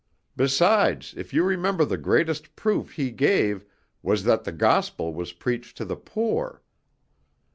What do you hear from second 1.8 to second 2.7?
the greatest